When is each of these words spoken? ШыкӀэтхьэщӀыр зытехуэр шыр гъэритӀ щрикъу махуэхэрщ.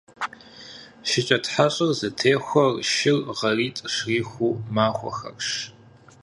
ШыкӀэтхьэщӀыр 1.09 1.91
зытехуэр 1.99 2.73
шыр 2.93 3.17
гъэритӀ 3.37 3.83
щрикъу 3.93 4.51
махуэхэрщ. 4.75 5.49